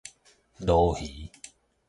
[0.59, 1.29] 鱸魚